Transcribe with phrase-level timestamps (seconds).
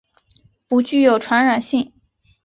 [0.67, 1.93] 不具有传染性。